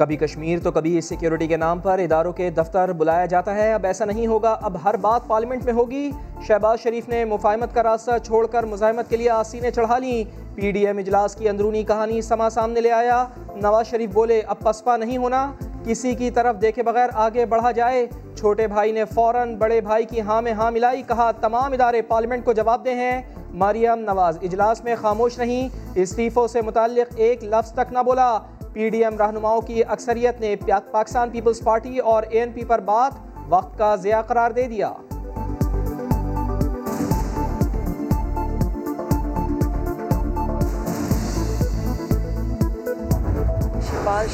کبھی 0.00 0.16
کشمیر 0.16 0.58
تو 0.62 0.72
کبھی 0.72 1.00
سیکیورٹی 1.00 1.46
کے 1.46 1.56
نام 1.56 1.78
پر 1.78 1.98
اداروں 1.98 2.32
کے 2.32 2.50
دفتر 2.50 2.92
بلایا 2.92 3.26
جاتا 3.26 3.54
ہے۔ 3.54 3.72
اب 3.72 3.86
ایسا 3.86 4.04
نہیں 4.04 4.26
ہوگا۔ 4.26 4.58
اب 4.62 4.76
ہر 4.84 4.96
بات 4.96 5.20
پارلیمنٹ 5.26 5.64
میں 5.64 5.72
ہوگی۔ 5.72 6.10
شہباز 6.46 6.80
شریف 6.80 7.08
نے 7.08 7.24
مفاہمت 7.24 7.74
کا 7.74 7.82
راستہ 7.82 8.10
چھوڑ 8.24 8.46
کر 8.46 8.62
مزاحمت 8.62 9.10
کے 9.10 9.16
لیے 9.16 9.30
آسینیں 9.30 9.70
چڑھا 9.70 9.98
لیں۔ 9.98 10.24
پی 10.54 10.70
ڈی 10.70 10.86
ایم 10.86 10.98
اجلاس 10.98 11.34
کی 11.34 11.48
اندرونی 11.48 11.82
کہانی 11.82 12.20
سما 12.20 12.50
سامنے 12.50 12.80
لے 12.80 12.92
آیا۔ 12.92 13.26
نواز 13.56 13.86
شریف 13.86 14.10
بولے، 14.10 14.40
اب 14.46 14.58
پسپا 14.58 14.96
نہیں 14.96 15.16
ہونا۔ 15.16 15.52
کسی 15.84 16.14
کی 16.14 16.30
طرف 16.30 16.62
دیکھے 16.62 16.82
بغیر 16.82 17.08
آگے 17.14 17.46
بڑھا 17.46 17.70
جائے۔ 17.70 18.06
چھوٹے 18.38 18.66
بھائی 18.66 18.92
نے 18.92 19.04
فوراً 19.04 19.56
بڑے 19.56 19.80
بھائی 19.80 20.04
کی 20.04 20.20
ہاں 20.20 20.42
میں 20.42 20.52
ہاں 20.52 20.70
ملائی۔ 20.70 21.02
کہا، 21.02 21.30
تمام 21.30 21.72
ادارے 21.72 22.02
پارلیمنٹ 22.02 22.44
کو 22.44 22.52
جواب 22.52 22.84
دے 22.84 22.94
ہیں۔ 22.94 23.22
مریم 23.50 23.98
نواز، 23.98 24.38
اجلاس 24.42 24.84
میں 24.84 24.94
خاموش 25.00 25.38
نہیں۔ 25.38 25.68
استعفوں 25.94 26.46
سے 26.46 26.62
متعلق 26.62 27.12
ایک 27.16 27.44
لفظ 27.44 27.72
تک 27.72 27.92
نہ 27.92 27.98
بولا۔ 27.98 28.38
پی 28.72 28.88
ڈی 28.88 29.04
ایم 29.04 29.16
رہنماؤں 29.16 29.60
کی 29.60 29.84
اکثریت 29.84 30.40
نے 30.40 30.54
پاکستان 30.90 31.30
پیپلز 31.30 31.60
پارٹی 31.60 31.98
اور 31.98 32.22
اے 32.22 32.40
این 32.40 32.52
پی 32.52 32.64
پر 32.64 32.78
بات، 32.78 33.12
وقت 33.48 33.78
کا 33.78 33.96
ضیاع 33.96 34.22
قرار 34.22 34.50
دے 34.50 34.68
دیا۔ 34.68 34.92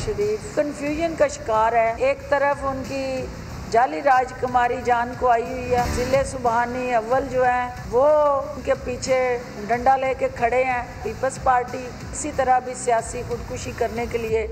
شریف۔ 0.04 0.56
کنفیوژن 0.56 1.14
کا 1.18 1.27
شکار 1.27 1.72
ہے۔ 1.72 1.94
ایک 1.96 2.30
طرف 2.30 2.64
ان 2.64 2.82
کی 2.88 3.27
جعلی 3.76 4.02
راج 4.02 4.32
کماری 4.40 4.76
جان 4.84 5.12
کو 5.18 5.28
آئی 5.30 5.42
ہوئی 5.42 5.74
ہے۔ 5.74 5.82
ضلع 5.94 6.22
سبحانی 6.22 6.94
اول 6.94 7.24
جو 7.30 7.44
ہیں 7.44 7.68
وہ 7.90 8.06
ان 8.52 8.60
کے 8.64 8.74
پیچھے 8.84 9.18
ڈنڈا 9.66 9.96
لے 9.96 10.12
کے 10.18 10.28
کھڑے 10.36 10.62
ہیں۔ 10.64 10.82
پیپلز 11.02 11.38
پارٹی 11.42 11.84
اسی 12.12 12.30
طرح 12.36 12.58
بھی 12.58 12.74
سیاسی 12.74 13.22
خودکشی 13.28 13.72
کرنے 13.78 14.06
کے 14.10 14.18
لیے 14.18 14.46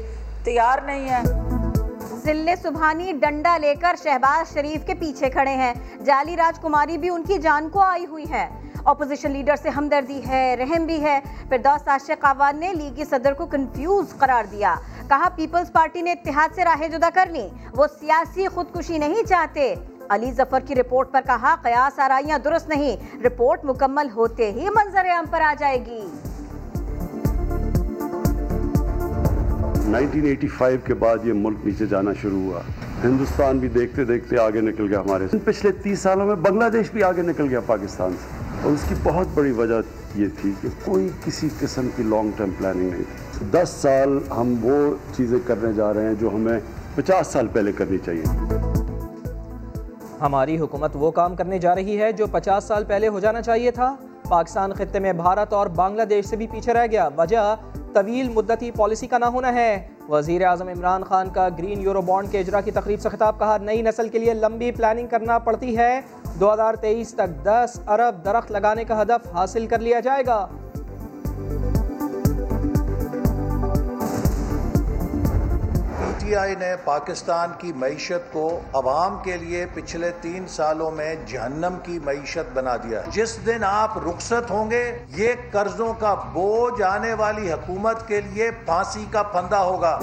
تیار 0.44 0.78
نہیں 0.78 1.08
ہے۔ 1.10 1.22
ضلع 2.24 2.54
سبحانی 2.62 3.12
ڈنڈا 3.12 3.56
لے 3.58 3.74
کر 3.74 3.96
شہباز 4.02 4.52
شریف 4.54 4.86
کے 4.86 4.94
پیچھے 4.94 5.30
کھڑے 5.30 5.54
ہیں۔ 5.62 5.74
جعلی 6.04 6.36
راج 6.36 6.60
کماری 6.60 6.98
بھی 6.98 7.08
ان 7.08 7.22
کی 7.22 7.38
جان 7.38 7.68
کو 7.68 7.80
آئی 7.80 8.06
ہوئی 8.06 8.30
ہے۔ 8.30 8.48
اپوزیشن 8.84 9.30
لیڈر 9.30 9.56
سے 9.56 9.68
ہمدردی 9.68 10.20
ہے 10.28 10.56
رحم 10.58 10.84
بھی 10.84 11.02
ہے۔ 11.02 11.20
پھر 11.48 11.58
دوست 11.58 11.88
عاشق 11.88 12.24
آوان 12.24 12.56
نے 12.56 12.72
لیگی 12.72 13.04
صدر 13.04 13.32
کو 13.32 13.46
کنفیوز 13.46 14.18
قرار 14.18 14.44
دیا۔ 14.50 14.74
کہا 15.08 15.28
پیپلز 15.34 15.72
پارٹی 15.72 16.02
نے 16.02 16.12
اتحاد 16.12 16.54
سے 16.54 16.64
راہ 16.64 16.88
جدا 16.88 17.10
کر 17.14 17.28
لی۔ 17.32 17.48
وہ 17.76 17.86
سیاسی 18.00 18.48
خودکشی 18.48 18.98
نہیں 18.98 19.22
چاہتے۔ 19.28 19.74
علی 20.08 20.32
ظفر 20.32 20.60
کی 20.60 20.74
رپورٹ 20.74 21.12
پر 21.12 21.20
کہا 21.26 21.54
قیاس 21.62 21.98
آرائیاں 21.98 22.38
درست 22.38 22.68
نہیں۔ 22.68 23.22
رپورٹ 23.24 23.64
مکمل 23.64 24.08
ہوتے 24.16 24.52
ہی 24.52 24.68
منظر 24.74 25.06
عام 25.10 25.24
پر 25.30 25.40
آ 25.40 25.54
جائے 25.58 25.86
گی۔ 25.86 26.00
1985 29.88 30.86
کے 30.86 30.94
بعد 30.94 31.16
یہ 31.24 31.32
ملک 31.32 31.58
نیچے 31.64 31.86
جانا 31.86 32.10
شروع 32.22 32.42
ہوا۔ 32.42 32.60
ہندوستان 33.04 33.58
بھی 33.58 33.68
دیکھتے 33.68 34.04
دیکھتے 34.04 34.38
آگے 34.38 34.60
نکل 34.60 34.86
گیا 34.88 35.00
ہمارے۔ 35.00 35.26
پچھلے 35.44 35.72
تیس 35.72 35.98
سالوں 35.98 36.26
میں 36.26 36.34
بنگلہ 36.34 36.68
دیش 36.68 36.90
بھی 36.90 37.02
آگے 37.02 37.22
نکل 37.22 37.48
گیا 37.48 37.60
پاکستان 37.60 38.10
سے۔ 38.10 38.43
اور 38.62 38.72
اس 38.72 38.84
کی 38.88 38.94
بہت 39.02 39.26
بڑی 39.34 39.50
وجہ 39.50 39.74
یہ 40.14 40.26
تھی 40.40 40.52
کہ 40.62 40.68
کوئی 40.84 41.08
کسی 41.24 41.48
قسم 41.60 41.88
کی 41.96 42.02
لانگ 42.02 42.30
ٹرم 42.36 42.50
پلاننگ 42.58 42.90
نہیں 42.90 43.02
تھی۔ 43.38 43.46
دس 43.52 43.68
سال 43.68 44.18
ہم 44.30 44.54
وہ 44.62 44.94
چیزیں 45.16 45.38
کرنے 45.46 45.72
جا 45.72 45.94
رہے 45.94 46.06
ہیں 46.06 46.14
جو 46.20 46.28
ہمیں 46.28 46.60
پچاس 46.94 47.26
سال 47.26 47.46
پہلے 47.46 47.72
کرنی 47.72 47.98
چاہیے۔ 47.98 48.24
ہماری 50.20 50.58
حکومت 50.58 50.90
وہ 50.94 51.10
کام 51.10 51.36
کرنے 51.36 51.58
جا 51.58 51.74
رہی 51.74 52.00
ہے 52.00 52.12
جو 52.12 52.26
پچاس 52.26 52.64
سال 52.64 52.84
پہلے 52.84 53.08
ہو 53.08 53.20
جانا 53.20 53.42
چاہیے 53.42 53.70
تھا۔ 53.70 53.96
پاکستان 54.28 54.72
خطے 54.72 54.98
میں 54.98 55.12
بھارت 55.12 55.52
اور 55.52 55.66
بنگلہ 55.66 56.02
دیش 56.02 56.24
سے 56.24 56.36
بھی 56.36 56.46
پیچھے 56.46 56.72
رہ 56.72 56.86
گیا۔ 56.90 57.08
وجہ 57.18 57.56
طویل 57.94 58.28
مدتی 58.28 58.70
پالیسی 58.70 59.06
کا 59.06 59.18
نہ 59.18 59.24
ہونا 59.24 59.54
ہے۔ 59.54 59.86
وزیر 60.08 60.44
اعظم 60.44 60.68
عمران 60.68 61.04
خان 61.04 61.30
کا 61.30 61.48
گرین 61.58 61.80
یورو 61.80 62.00
بانڈ 62.00 62.32
کے 62.32 62.38
اجرا 62.38 62.60
کی 62.60 62.70
تقریب 62.70 63.00
سے 63.00 63.08
خطاب، 63.08 63.38
کہا، 63.38 63.56
نئی 63.58 63.82
نسل 63.82 64.08
کے 64.08 64.18
لیے 64.18 64.34
لمبی 64.34 64.70
پلاننگ 64.72 65.06
کرنا 65.06 65.38
پڑتی 65.38 65.76
ہے۔ 65.76 66.00
دو 66.40 66.54
ہزار 66.54 66.74
تیئیس 66.74 67.14
تک 67.14 67.44
دس 67.44 67.80
ارب 67.86 68.24
درخت 68.24 68.52
لگانے 68.52 68.84
کا 68.84 69.02
ہدف 69.02 69.34
حاصل 69.34 69.66
کر 69.66 69.78
لیا 69.78 70.00
جائے 70.00 70.22
گا۔ 70.26 70.46
ٹی 76.24 76.34
آئی 76.36 76.54
نے 76.54 76.74
پاکستان 76.84 77.50
کی 77.58 77.72
معیشت 77.72 78.32
کو 78.32 78.60
عوام 78.72 79.16
کے 79.22 79.36
لیے 79.36 79.66
پچھلے 79.74 80.10
تین 80.20 80.46
سالوں 80.48 80.90
میں 80.90 81.14
جہنم 81.26 81.76
کی 81.82 81.98
معیشت 82.04 82.52
بنا 82.54 82.76
دیا 82.76 83.00
جس 83.08 83.36
دن 83.46 83.64
آپ 83.64 83.98
رخصت 83.98 84.50
ہوں 84.50 84.70
گے، 84.70 84.82
یہ 85.16 85.32
قرضوں 85.50 85.92
کا 85.98 86.14
بوجھ 86.32 86.82
آنے 86.82 87.12
والی 87.14 87.52
حکومت 87.52 88.06
کے 88.08 88.20
لیے 88.20 88.50
پھانسی 88.64 89.04
کا 89.10 89.22
پھندا 89.22 89.62
ہوگا۔ 89.62 89.98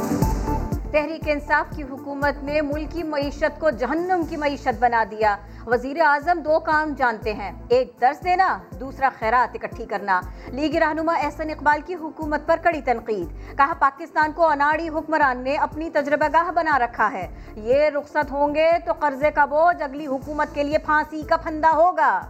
تحریک 0.91 1.21
انصاف 1.25 1.75
کی 1.75 1.83
حکومت 1.83 2.43
نے 2.43 2.61
ملک 2.61 2.91
کی 2.91 3.03
معیشت 3.03 3.59
کو 3.59 3.69
جہنم 3.69 4.21
کی 4.29 4.37
معیشت 4.37 4.79
بنا 4.79 5.03
دیا۔ 5.11 5.35
وزیر 5.65 6.01
اعظم 6.01 6.39
دو 6.39 6.59
کام 6.59 6.93
جانتے 6.97 7.33
ہیں۔ 7.33 7.51
ایک 7.69 7.93
درس 8.01 8.23
دینا، 8.23 8.57
دوسرا 8.79 9.09
خیرات 9.19 9.57
اکٹھی 9.61 9.85
کرنا۔ 9.85 10.21
لیگ 10.47 10.75
رہنما 10.75 11.13
احسن 11.13 11.49
اقبال 11.49 11.81
کی 11.85 11.95
حکومت 11.95 12.47
پر 12.47 12.59
کڑی 12.63 12.81
تنقید۔ 12.81 13.57
کہا، 13.57 13.73
پاکستان 13.79 14.31
کو 14.31 14.47
اناڑی 14.47 14.89
حکمران 14.89 15.37
نے 15.37 15.55
اپنی 15.55 15.89
تجربہ 15.89 16.27
گاہ 16.33 16.51
بنا 16.51 16.79
رکھا 16.79 17.11
ہے۔ 17.11 17.27
یہ 17.55 17.89
رخصت 17.89 18.31
ہوں 18.31 18.55
گے 18.55 18.71
تو 18.85 18.93
قرضے 18.93 19.31
کا 19.31 19.45
بوجھ 19.45 19.83
اگلی 19.83 20.07
حکومت 20.07 20.47
کے 20.53 20.63
لیے 20.63 20.77
پھانسی 20.77 21.21
کا 21.21 21.37
پھندا 21.37 21.71
ہوگا۔ 21.71 22.21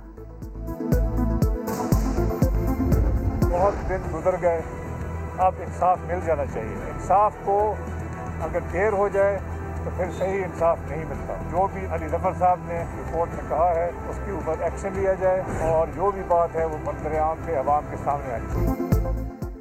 بہت 3.51 3.89
دن 3.89 3.97
گزر 4.13 4.35
گئے، 4.41 4.61
اب 5.37 5.53
انصاف 5.59 5.97
مل 6.07 6.19
جانا 6.25 6.45
چاہیے۔ 6.53 6.91
انصاف 6.93 7.33
کو 7.43 7.75
اگر 8.41 8.59
دیر 8.73 8.93
ہو 8.93 9.07
جائے 9.07 9.37
تو 9.83 9.89
پھر 9.97 10.05
صحیح 10.17 10.43
انصاف 10.43 10.77
نہیں 10.89 11.05
ملتا۔ 11.09 11.33
جو 11.51 11.67
بھی 11.73 11.81
علی 11.91 12.07
ظفر 12.07 12.31
صاحب 12.39 12.59
نے 12.65 12.83
رپورٹ 12.83 13.29
میں 13.33 13.43
کہا 13.49 13.75
ہے، 13.75 13.91
اس 14.09 14.19
کے 14.25 14.31
اوپر 14.31 14.53
ایکشن 14.59 14.89
لیا 14.93 15.13
جائے 15.13 15.41
اور 15.61 15.87
جو 15.95 16.11
بھی 16.11 16.21
بات 16.27 16.55
ہے 16.55 16.65
وہ 16.65 16.77
منظر 16.85 17.19
عام 17.19 17.37
پہ 17.45 17.57
عوام 17.57 17.83
کے 17.91 17.97
سامنے 18.03 18.33
آئی۔ 18.33 18.67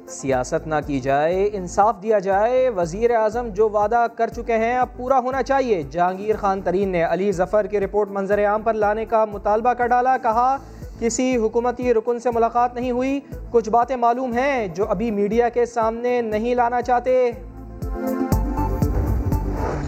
سیاست 0.07 0.67
نہ 0.67 0.75
کی 0.87 0.99
جائے، 0.99 1.49
انصاف 1.53 1.95
دیا 2.03 2.19
جائے۔ 2.19 2.69
وزیر 2.69 3.15
اعظم 3.15 3.47
جو 3.47 3.69
وعدہ 3.69 4.05
کر 4.17 4.27
چکے 4.27 4.57
ہیں، 4.57 4.77
اب 4.77 4.87
پورا 4.97 5.19
ہونا 5.19 5.43
چاہیے۔ 5.43 5.83
جہانگیر 5.83 6.35
خان 6.35 6.61
ترین 6.61 6.89
نے 6.89 7.03
علی 7.03 7.31
ظفر 7.31 7.67
کی 7.67 7.79
رپورٹ 7.79 8.09
منظر 8.11 8.45
عام 8.45 8.61
پر 8.61 8.73
لانے 8.73 9.05
کا 9.05 9.25
مطالبہ 9.25 9.73
کر 9.73 9.87
ڈالا، 9.87 10.17
کہا، 10.17 10.57
کسی 10.99 11.37
حکومتی 11.37 11.93
رکن 11.93 12.19
سے 12.19 12.29
ملاقات 12.31 12.75
نہیں 12.75 12.91
ہوئی۔ 12.91 13.19
کچھ 13.51 13.69
باتیں 13.69 13.95
معلوم 13.95 14.33
ہیں 14.33 14.67
جو 14.67 14.85
ابھی 14.89 15.11
میڈیا 15.11 15.49
کے 15.49 15.65
سامنے 15.65 16.21
نہیں 16.21 16.55
لانا 16.55 16.81
چاہتے۔ 16.81 17.31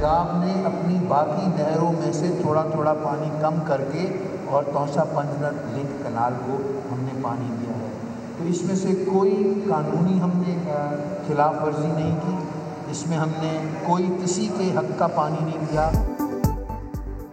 پنجاب 0.03 0.43
نے 0.43 0.63
اپنی 0.65 0.97
باقی 1.07 1.47
نہروں 1.47 1.91
میں 1.93 2.13
سے 2.13 2.37
تھوڑا 2.41 2.63
تھوڑا 2.71 2.93
پانی 2.93 3.29
کم 3.41 3.55
کر 3.67 3.81
کے 3.91 4.23
اور 4.45 4.63
توسا 4.63 5.03
پنجرت 5.03 5.53
لنک 5.53 6.07
کنال 6.07 6.33
کو 6.45 6.57
ہم 6.91 6.99
نے 6.99 7.19
پانی 7.21 7.55
دیا 7.61 7.77
ہے۔ 7.77 7.91
تو 8.37 8.43
اس 8.43 8.63
میں 8.63 8.75
سے 8.75 9.05
کوئی 9.13 9.63
قانونی 9.69 10.21
ہم 10.21 10.29
نے 10.35 10.57
خلاف 11.27 11.53
ورزی 11.63 11.87
نہیں 11.87 12.19
کی۔ 12.25 12.35
اس 12.91 13.07
میں 13.07 13.17
ہم 13.17 13.29
نے 13.41 13.59
کوئی 13.83 14.17
کسی 14.23 14.49
کے 14.57 14.71
حق 14.77 14.99
کا 14.99 15.07
پانی 15.07 15.45
نہیں 15.45 15.65
دیا۔ 15.71 15.91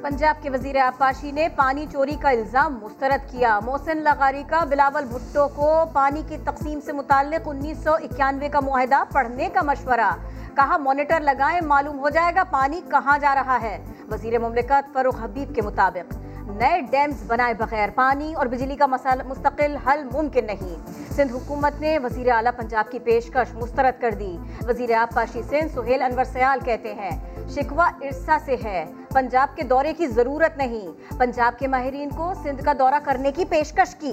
پنجاب 0.03 0.43
کے 0.43 0.51
وزیر 0.51 0.77
آبپاشی 0.77 1.33
نے 1.33 1.49
پانی 1.57 1.87
چوری 1.93 2.17
کا 2.21 2.31
الزام 2.31 2.79
مسترد 2.83 3.31
کیا۔ 3.31 3.61
محسن 3.61 3.97
لغاری 3.97 4.43
کا 4.47 4.65
بلاول 4.65 5.05
بھٹو 5.05 5.49
کو 5.55 5.85
پانی 5.93 6.23
کی 6.29 6.37
تقسیم 6.45 6.79
سے 6.85 6.93
متعلق 6.93 7.49
انیس 7.49 7.77
سو 7.85 7.93
اکیانوے 7.93 8.49
کا 8.49 8.61
معاہدہ 8.61 9.03
پڑھنے 9.13 9.49
کا 9.53 9.63
مشورہ۔ 9.63 10.17
کہا 10.55 10.77
مانیٹر 10.77 11.21
لگائیں 11.21 11.61
معلوم 11.61 11.99
ہو 11.99 12.09
جائے 12.09 12.33
گا 12.35 12.45
پانی 12.51 12.81
کہاں 12.91 13.19
جا 13.19 13.35
رہا 13.35 13.59
ہے۔ 13.63 13.85
وزیر 14.11 14.39
مملکت 14.39 14.93
فروخ 14.93 15.23
حبیب 15.23 15.55
کے 15.55 15.63
مطابق 15.63 16.15
نئے 16.47 16.81
ڈیمز 16.81 17.23
بنائے 17.27 17.55
بغیر 17.55 17.89
پانی 17.95 18.35
اور 18.35 18.47
بجلی 18.47 18.77
کا 18.77 18.87
مسئلہ 18.87 19.23
مستقل 19.27 19.77
حل 19.77 20.05
ممکن 20.13 20.47
نہیں۔ 20.47 20.77
سندھ 21.13 21.33
حکومت 21.33 21.81
نے 21.81 21.99
وزیر 21.99 22.31
اعلیٰ 22.31 22.53
پنجاب 22.57 22.91
کی 22.91 22.99
پیشکش 22.99 23.55
مسترد 23.55 24.01
کر 24.01 24.11
دی۔ 24.11 24.39
وزیر 24.69 24.97
آب 24.97 25.15
پاشی 25.15 25.43
سندھ 25.43 25.73
سہیل 25.75 26.03
انور 26.03 26.25
سیال 26.25 26.59
کہتے 26.65 26.95
ہیں، 26.95 27.11
شکوہ 27.49 27.83
ارسا 27.83 28.39
سے 28.45 28.57
ہے۔ 28.65 28.85
پنجاب 29.13 29.57
کے 29.57 29.63
دورے 29.63 29.93
کی 29.93 30.07
ضرورت 30.07 30.59
نہیں۔ 30.59 31.19
پنجاب 31.19 31.59
کے 31.59 31.67
ماہرین 31.67 32.11
کو 32.11 32.33
سندھ 32.43 32.65
کا 32.65 32.73
دورہ 32.79 32.99
کرنے 33.05 33.33
کی 33.33 33.45
پیشکش 33.45 33.95
کی۔ 33.95 34.13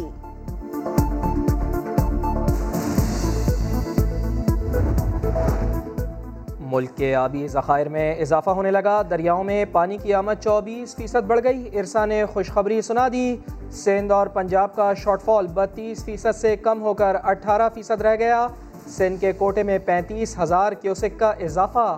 ملک 6.77 6.95
کے 6.95 7.15
آبی 7.15 7.47
ذخائر 7.47 7.89
میں 7.89 8.15
اضافہ 8.15 8.49
ہونے 8.49 8.71
لگا۔ 8.71 9.01
دریاؤں 9.09 9.43
میں 9.43 9.65
پانی 9.71 9.97
کی 9.97 10.13
آمد 10.13 10.43
چوبیس 10.43 10.95
فیصد 10.95 11.25
بڑھ 11.27 11.39
گئی۔ 11.43 11.69
ارسا 11.73 12.05
نے 12.05 12.25
خوشخبری 12.25 12.81
سنا 12.81 13.07
دی۔ 13.13 13.37
سندھ 13.71 14.13
اور 14.13 14.27
پنجاب 14.27 14.75
کا 14.75 14.93
شارٹ 14.93 15.21
فال 15.21 15.47
بتیس 15.47 16.05
فیصد 16.05 16.35
سے 16.35 16.55
کم 16.55 16.81
ہو 16.81 16.93
کر 16.93 17.15
اٹھارہ 17.23 17.69
فیصد 17.73 18.01
رہ 18.01 18.15
گیا۔ 18.15 18.47
سندھ 18.87 19.21
کے 19.21 19.31
کوٹے 19.31 19.63
میں 19.63 19.79
پینتیس 19.79 20.39
ہزار 20.39 20.71
کیوسک 20.71 21.19
کا 21.19 21.29
اضافہ۔ 21.29 21.97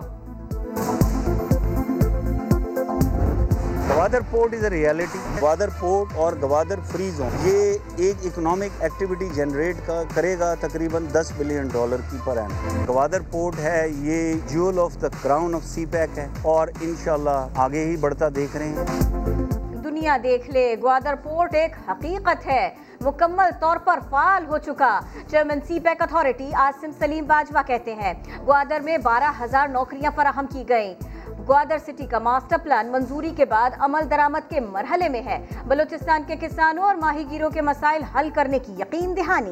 Gwadar 3.90 4.20
port 4.30 4.54
is 4.54 4.64
a 4.64 4.70
reality 4.70 5.18
Gwadar 5.40 5.68
port 5.78 6.16
اور 6.16 6.32
گوادر 6.42 6.80
فری 6.90 7.10
زون 7.16 7.28
یہ 7.42 8.02
ایک 8.04 8.16
اکنامک 8.24 8.82
ایکٹیویٹی 8.82 9.28
جنریٹ 9.34 9.76
کا 9.86 10.02
کرے 10.14 10.38
گا 10.38 10.52
تقریباً 10.60 11.06
دس 11.12 11.32
بلین 11.36 11.68
ڈالر 11.72 12.00
کی 12.10 12.16
پر 12.24 12.36
این 12.36 12.84
گوادر 12.88 13.22
پورٹ 13.30 13.58
ہے، 13.58 13.86
یہ 13.88 14.32
jewel 14.46 14.78
of 14.78 15.00
the 15.02 15.08
crown 15.22 15.54
of 15.54 15.64
CPEC 15.90 16.18
ہے 16.18 16.26
اور 16.52 16.68
انشاءاللہ 16.80 17.46
آگے 17.64 17.84
ہی 17.84 17.96
بڑھتا 18.00 18.28
دیکھ 18.36 18.56
رہے 18.56 18.68
ہیں۔ 18.68 19.82
دنیا 19.84 20.16
دیکھ 20.22 20.50
لے، 20.50 20.74
گوادر 20.82 21.14
پورٹ 21.22 21.54
ایک 21.54 21.76
حقیقت 21.88 22.46
ہے، 22.46 22.68
مکمل 23.00 23.50
طور 23.60 23.76
پر 23.84 23.98
فعال 24.10 24.46
ہو 24.48 24.58
چکا۔ 24.58 24.98
Chairman 25.30 25.60
CPEC 25.80 26.02
authority 26.02 26.50
Asim 26.68 26.90
Saleem 26.98 27.24
Bajwa 27.26 27.62
کہتے 27.66 27.94
ہیں، 27.94 28.12
گوادر 28.46 28.80
میں 28.84 28.98
بارہ 29.04 29.32
ہزار 29.40 29.68
نوکریاں 29.68 30.10
فراہم 30.16 30.46
کی 30.52 30.64
گئیں۔ 30.68 30.94
گوادر 31.38 31.78
سٹی 31.78 32.06
کا 32.06 32.18
ماسٹر 32.18 32.56
پلان 32.62 32.92
منظوری 32.92 33.30
کے 33.36 33.44
بعد 33.44 33.70
عمل 33.78 34.10
درآمد 34.10 34.50
کے 34.50 34.60
مرحلے 34.60 35.08
میں 35.08 35.22
ہے۔ 35.22 35.46
بلوچستان 35.66 36.22
کے 36.26 36.34
کسانوں 36.40 36.84
اور 36.84 36.94
ماہی 36.94 37.24
گیروں 37.30 37.50
کے 37.50 37.62
مسائل 37.62 38.02
حل 38.02 38.30
کرنے 38.34 38.58
کی 38.58 38.72
یقین 38.72 39.16
دہانی۔ 39.16 39.50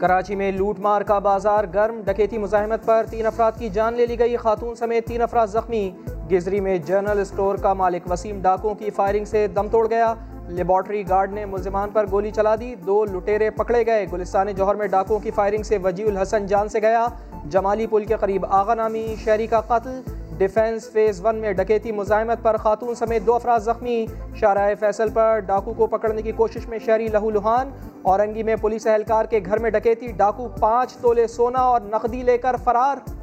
کراچی 0.00 0.34
میں 0.34 0.52
لوٹ 0.52 0.78
مار 0.78 1.02
کا 1.02 1.18
بازار 1.18 1.64
گرم۔ 1.74 2.00
ڈکیتی 2.04 2.38
مزاحمت 2.38 2.84
پر 2.84 3.06
تین 3.10 3.26
افراد 3.26 3.52
کی 3.58 3.68
جان 3.68 3.94
لے 3.94 4.06
لی 4.06 4.18
گئی۔ 4.18 4.36
خاتون 4.36 4.74
سمیت 4.74 5.06
تین 5.06 5.22
افراد 5.22 5.46
زخمی۔ 5.46 5.90
گزری 6.30 6.60
میں 6.60 6.78
جنرل 6.78 7.20
اسٹور 7.20 7.56
کا 7.56 7.74
مالک 7.74 8.10
وسیم 8.10 8.40
ڈاکوں 8.42 8.74
کی 8.74 8.90
فائرنگ 8.90 9.24
سے 9.24 9.46
دم 9.46 9.68
توڑ 9.68 9.90
گیا۔ 9.90 10.14
لیبارٹری 10.48 11.08
گارڈ 11.08 11.32
نے 11.32 11.44
ملزمان 11.44 11.90
پر 11.90 12.04
گولی 12.10 12.30
چلا 12.30 12.56
دی۔ 12.60 12.74
دو 12.74 13.04
لٹیرے 13.04 13.50
پکڑے 13.50 13.86
گئے۔ 13.86 14.06
گلستان 14.12 14.52
جوہر 14.52 14.74
میں 14.74 14.86
ڈاکوں 14.86 15.18
کی 15.18 15.30
فائرنگ 15.30 15.62
سے 15.62 15.78
وجی 15.78 16.02
الحسن 16.02 16.46
جان 16.46 16.68
سے 16.68 16.80
گیا۔ 16.80 17.06
جمالی 17.50 17.86
پل 17.86 18.04
کے 18.04 18.14
قریب 18.20 18.46
آغا 18.48 18.74
نامی 18.74 19.14
شہری 19.24 19.46
کا 19.46 19.60
قتل۔ 19.60 20.00
ڈیفنس 20.38 20.90
فیز 20.90 21.26
ون 21.26 21.36
میں 21.36 21.52
ڈکیتی 21.52 21.92
مزاحمت 21.92 22.38
پر 22.42 22.56
خاتون 22.56 22.94
سمیت 22.94 23.26
دو 23.26 23.34
افراد 23.34 23.60
زخمی۔ 23.60 24.06
شارع 24.34 24.72
فیصل 24.80 25.08
پر 25.08 25.38
ڈاکو 25.38 25.72
کو 25.72 25.86
پکڑنے 25.86 26.22
کی 26.22 26.32
کوشش 26.32 26.68
میں 26.68 26.78
شہری 26.78 27.08
لہو 27.08 27.30
لہان۔ 27.30 27.70
اورنگی 28.02 28.42
میں 28.42 28.56
پولیس 28.56 28.86
اہلکار 28.86 29.24
کے 29.24 29.40
گھر 29.46 29.58
میں 29.58 29.70
ڈکیتی 29.70 30.06
ڈاکو 30.06 30.48
پانچ 30.60 30.92
تولے 30.92 31.26
سونا 31.26 31.58
اور 31.58 31.80
نقدی 31.80 32.22
لے 32.22 32.38
کر 32.38 32.56
فرار۔ 32.64 33.15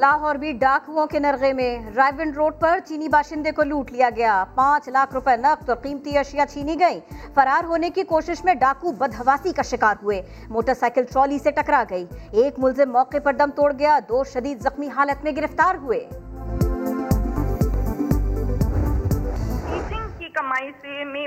لاہور 0.00 0.34
بھی 0.34 0.52
ڈاکوؤں 0.52 1.06
کے 1.06 1.18
نرغے 1.18 1.52
میں۔ 1.52 1.90
رائبن 1.96 2.30
روڈ 2.30 2.54
پر 2.60 2.78
چینی 2.84 3.08
باشندے 3.08 3.52
کو 3.52 3.62
لوٹ 3.62 3.92
لیا 3.92 4.08
گیا۔ 4.16 4.44
پانچ 4.54 4.88
لاکھ 4.88 5.14
روپے 5.14 5.36
نقد 5.36 5.68
اور 5.68 5.76
قیمتی 5.76 6.18
اشیاء 6.18 6.44
چھینی 6.44 6.76
گئیں۔ 6.80 7.00
فرار 7.34 7.64
ہونے 7.64 7.90
کی 7.90 8.02
کوشش 8.02 8.44
میں 8.44 8.54
ڈاکو 8.54 8.92
بدہواسی 8.92 9.52
کا 9.52 9.62
شکار 9.62 9.94
ہوئے۔ 10.02 10.22
موٹر 10.48 10.74
سائیکل 10.74 11.04
ٹرالی 11.12 11.38
سے 11.38 11.50
ٹکرا 11.50 11.84
گئی۔ 11.90 12.06
ایک 12.32 12.54
ملزم 12.58 12.92
موقع 12.92 13.16
پر 13.24 13.32
دم 13.32 13.50
توڑ 13.56 13.72
گیا۔ 13.78 13.98
دو 14.08 14.24
شدید 14.24 14.60
زخمی 14.60 14.88
حالت 14.96 15.24
میں 15.24 15.32
گرفتار 15.36 15.74
ہوئے۔ 15.74 16.08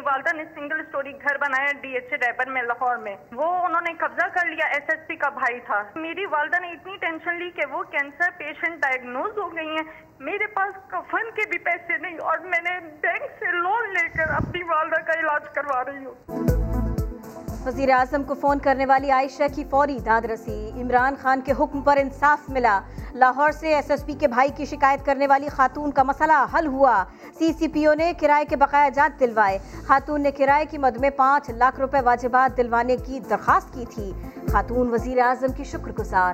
والدہ 0.05 0.35
نے 0.35 0.44
سنگل 0.55 0.83
سٹوری 0.89 1.11
گھر 1.11 1.38
بنایا 1.38 1.71
ڈی 1.81 1.94
ایچ 1.94 2.11
اے 2.11 2.17
ڈیبر 2.17 2.50
میں 2.50 2.61
لاہور 2.61 2.95
میں۔ 2.95 3.15
وہ 3.31 3.47
انہوں 3.65 3.81
نے 3.81 3.94
قبضہ 3.94 4.27
کر 4.27 4.45
لیا 4.45 4.65
ایس 4.67 4.89
ایس 4.89 5.07
پی 5.07 5.15
کا 5.15 5.29
بھائی 5.29 5.59
تھا۔ 5.59 5.83
میری 5.95 6.25
والدہ 6.25 6.59
نے 6.59 6.71
اتنی 6.71 6.97
ٹینشن 6.97 7.35
لی 7.35 7.50
کہ 7.50 7.65
وہ 7.71 7.83
کینسر 7.83 8.29
پیشنٹ 8.38 8.81
ڈائگنوز 8.81 9.38
ہو 9.38 9.55
گئی 9.55 9.69
ہیں۔ 9.69 9.83
میرے 10.19 10.47
پاس 10.47 10.75
کفن 10.88 11.31
کے 11.35 11.47
بھی 11.50 11.57
پیسے 11.57 11.97
نہیں 11.97 12.17
اور 12.19 12.38
میں 12.38 12.61
نے 12.63 12.79
بینک 13.01 13.31
سے 13.39 13.51
لون 13.51 13.94
لے 13.94 14.09
کر 14.09 14.29
اپنی 14.29 14.63
والدہ 14.63 15.01
کا 15.01 15.19
علاج 15.19 15.50
کروا 15.55 15.83
رہی 15.83 16.05
ہوں۔ 16.05 16.82
وزیر 17.65 17.89
اعظم 17.89 18.24
کو 18.24 18.33
فون 18.33 18.60
کرنے 18.60 18.86
والی 18.86 19.12
عائشہ 19.12 19.44
کی 19.56 19.63
فوری 19.69 20.00
داد 20.00 20.25
رسی۔ 20.25 20.71
عمران 20.81 21.15
خان 21.21 21.42
کے 21.42 21.54
حکم 21.60 21.81
پر 21.81 21.98
انصاف 21.98 22.50
ملا۔ 22.50 22.80
لاہور 23.13 23.51
سے 23.51 23.74
ایس 23.74 23.92
ایس 23.92 24.06
پی 24.06 24.13
کے 24.13 24.27
بھائی 24.27 24.50
کی 24.56 24.65
شکایت 24.65 25.06
کرنے 25.06 25.27
والی 25.27 25.48
خاتون 25.48 25.92
کا 25.92 26.04
مسئلہ 26.04 26.45
حل 26.54 26.68
ہوا۔ 26.68 27.04
سی 27.39 27.51
سی 27.60 27.68
پی 27.68 27.86
او 27.86 27.94
نے 27.94 28.13
کرائے 28.19 28.45
کے 28.45 28.56
بقایا 28.56 28.89
جات 28.89 29.19
دلوائے۔ 29.19 29.57
خاتون 29.88 30.21
نے 30.21 30.31
کرائے 30.31 30.65
کی 30.65 30.77
مد 30.77 30.98
میں 30.98 31.10
پانچ 31.10 31.50
لاکھ 31.50 31.80
روپے 31.80 32.01
واجبات 32.01 32.57
دلوانے 32.57 32.98
کی 32.98 33.19
درخواست 33.30 33.74
کی 33.74 33.86
تھی۔ 33.89 34.13
خاتون 34.51 34.94
وزیر 34.94 35.19
اعظم 35.19 35.51
کی 35.57 35.63
شکر 35.63 35.92
گزار 36.00 36.33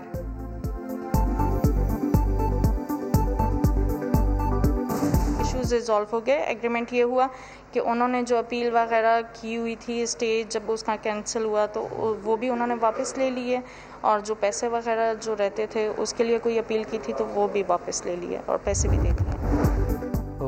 ایشوز 5.72 5.74
ریزالو 5.74 6.06
ہو 6.12 6.26
گئے. 6.26 6.38
ایگریمنٹ 6.38 6.94
یہ 6.94 7.04
ہوا 7.04 7.28
کہ 7.74 7.80
انہوں 7.80 8.08
نے 8.08 8.22
جو 8.28 8.38
اپیل 8.38 8.70
وغیرہ 8.74 9.20
کی 9.34 9.58
ہوئی 9.58 9.76
تھی 9.80 10.02
اسٹیج 10.04 10.54
جب 10.54 10.72
اس 10.72 10.84
کا 10.84 10.96
کینسل 11.04 11.46
ہوا 11.46 11.66
تو 11.74 11.88
وہ 12.24 12.36
بھی 12.36 12.50
انہوں 12.50 12.68
نے 12.68 12.76
واپس 12.82 13.18
لے 13.18 13.30
لیے 13.30 13.60
اور 14.02 14.20
جو 14.26 14.36
پیسے 14.40 14.68
وغیرہ 14.68 15.14
جو 15.22 15.36
رہتے 15.40 15.66
تھے 15.72 15.88
اس 15.98 16.14
کے 16.14 16.24
لیے 16.24 16.40
کوئی 16.44 16.60
اپیل 16.60 16.84
کی 16.92 16.98
تھی 17.04 17.14
تو 17.18 17.26
وہ 17.34 17.48
بھی 17.54 17.64
واپس 17.68 18.06
لے 18.06 18.16
لیے 18.16 18.40
اور 18.46 18.58
پیسے 18.64 18.88
بھی 18.88 18.98
دے 18.98 19.12
دیے. 19.20 19.39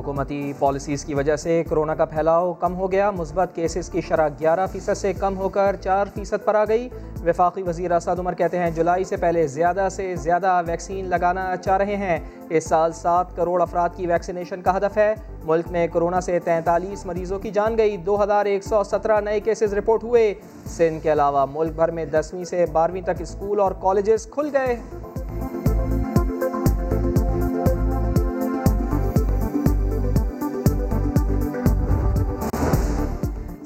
حکومتی 0.01 0.53
پالیسیز 0.59 1.06
کی 1.06 1.13
وجہ 1.13 1.36
سے 1.36 1.63
کرونا 1.69 1.95
کا 1.95 2.06
پھیلاؤ 2.06 2.53
کم 2.53 2.75
ہو 2.75 2.92
گیا۔ 2.92 3.12
مثبت 3.12 3.56
کیسز 3.56 3.89
کی 3.89 4.01
شرح 4.01 4.27
گیارہ 4.39 4.65
فیصد 4.71 4.98
سے 4.98 5.13
کم 5.13 5.38
ہو 5.38 5.50
کر 5.50 5.75
چار 5.75 6.06
فیصد 6.13 6.45
پر 6.45 6.56
آ 6.56 6.63
گئی۔ 6.65 6.89
وفاقی 7.25 7.62
وزیر 7.62 7.92
اسد 7.92 8.19
عمر 8.19 8.33
کہتے 8.33 8.59
ہیں، 8.59 8.69
جولائی 8.71 9.03
سے 9.03 9.18
پہلے 9.18 9.48
زیادہ 9.48 9.88
سے 9.92 10.15
زیادہ 10.15 10.62
ویکسین 10.68 11.09
لگانا 11.09 11.56
چاہ 11.57 11.77
رہے 11.77 11.95
ہیں۔ 11.95 12.19
اس 12.50 12.69
سال 12.69 12.92
سات 12.92 13.36
کروڑ 13.36 13.62
افراد 13.62 13.89
کی 13.95 14.07
ویکسینیشن 14.07 14.62
کا 14.62 14.77
ہدف 14.77 14.98
ہے۔ 14.98 15.13
ملک 15.44 15.71
میں 15.71 15.88
کرونا 15.88 16.21
سے 16.21 16.39
تینتالیس 16.39 17.06
مریضوں 17.06 17.39
کی 17.39 17.51
جان 17.51 17.77
گئی۔ 17.77 17.97
دو 17.97 18.24
ہزار 18.24 18.45
ایک 18.45 18.63
سو 18.63 18.83
سترہ 18.83 19.19
نئے 19.21 19.39
کیسز 19.39 19.74
رپورٹ 19.74 20.04
ہوئے۔ 20.04 20.33
سندھ 20.65 21.04
کے 21.04 21.12
علاوہ 21.12 21.45
ملک 21.54 21.75
بھر 21.75 21.92
میں 21.92 22.06
دسویں 22.06 22.44
سے 22.44 22.65
بارہویں 22.71 23.01
تک 23.01 23.21
اسکول 23.21 23.59
اور 23.59 23.71
کالجز 23.81 24.25
کھل 24.25 24.50
گئے۔ 24.54 24.75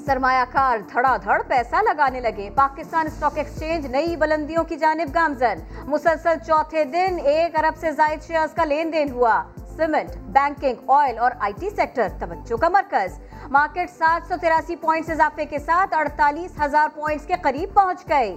سرمایہ 0.06 0.44
کار 0.52 0.78
دھڑا 0.94 1.18
دھڑ 1.24 1.42
پیسہ 1.48 1.76
لگانے 1.76 2.20
لگے۔ 2.20 2.50
پاکستان 2.56 3.08
اسٹاک 3.08 3.38
ایکسچینج 3.38 3.86
نئی 3.86 4.16
بلندیوں 4.16 4.64
کی 4.64 4.76
جانب 4.76 5.14
گامزن۔ 5.16 5.60
مسلسل 5.88 6.40
چوتھے 6.48 6.84
دن 6.84 7.18
ایک 7.24 7.56
ارب 7.56 7.78
سے 7.78 7.92
زائد 7.92 8.24
شیئرز 8.28 8.54
کا 8.54 8.66
لین 8.66 8.94
دین 8.94 9.12
ہوا۔ 9.12 9.44
سیمنٹ، 9.76 10.16
بینکنگ، 10.16 10.90
آئل 10.92 11.18
اور 11.18 11.32
آئی 11.40 11.54
ٹی 11.60 11.70
سیکٹر، 11.70 12.08
توجہ 12.20 12.58
کا 12.58 12.70
مرکز۔ 12.70 13.20
مارکیٹ 13.52 13.90
سات 13.90 14.28
سو 14.28 14.36
تراسی 14.42 14.76
پوائنٹس 14.76 15.10
اضافے 15.10 15.46
کے 15.46 15.60
ساتھ 15.60 15.94
اڑتالیس 15.94 16.52
ہزار 16.66 16.88
پوائنٹس 16.96 17.26
کے 17.26 17.34
قریب 17.42 17.74
پہنچ 17.74 18.10
گئے۔ 18.10 18.36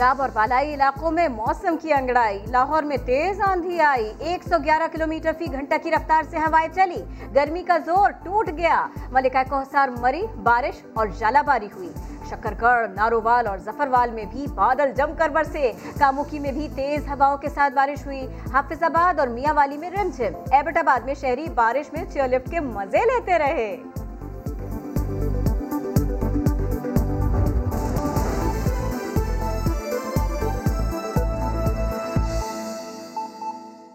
پنجاب 0.00 0.20
اور 0.22 0.28
بالائی 0.34 0.74
علاقوں 0.74 1.10
میں 1.10 1.28
موسم 1.28 1.74
کی 1.82 1.92
انگڑائی۔ 1.92 2.38
لاہور 2.48 2.82
میں 2.82 2.96
تیز 2.96 3.40
آندھی 3.40 3.80
آئی۔ 3.80 4.12
ایک 4.18 4.48
سو 4.48 4.56
گیارہ 4.64 4.82
کلومیٹر 4.92 5.32
فی 5.38 5.46
گھنٹہ 5.52 5.74
کی 5.82 5.90
رفتار 5.90 6.22
سے 6.30 6.38
ہوائیں 6.38 6.68
چلی۔ 6.74 7.02
گرمی 7.34 7.62
کا 7.62 7.78
زور 7.86 8.10
ٹوٹ 8.10 8.48
گیا۔ 8.56 8.86
ملکہ 9.12 9.50
کوہسار 9.50 9.88
مری، 10.00 10.22
بارش 10.42 10.86
اور 10.94 11.06
جالہ 11.06 11.38
باری 11.46 11.68
ہوئی۔ 11.76 11.92
شکر 12.30 12.54
گڑھ 12.60 12.90
نارووال 12.90 13.46
اور 13.46 13.58
زفروال 13.58 14.10
میں 14.10 14.24
بھی 14.24 14.46
بادل 14.54 14.92
جم 14.96 15.10
کر 15.18 15.28
برسے۔ 15.28 15.72
کاموکی 15.98 16.38
میں 16.38 16.52
بھی 16.52 16.68
تیز 16.74 17.08
ہواؤں 17.08 17.36
کے 17.36 17.48
ساتھ 17.48 17.74
بارش 17.74 18.06
ہوئی۔ 18.06 18.26
حافظ 18.52 18.82
آباد 18.82 19.18
اور 19.18 19.28
میاں 19.28 19.54
والی 19.54 19.76
میں 19.76 19.90
رمجھم 19.90 20.42
ایبٹ 20.52 20.76
آباد 20.76 21.04
میں 21.04 21.14
شہری 21.14 21.46
بارش 21.54 21.92
میں 21.92 22.04
چیئر 22.12 22.28
لفٹ 22.28 22.50
کے 22.50 22.60
مزے 22.60 22.98
لیتے 22.98 23.38
رہے۔ 23.38 23.76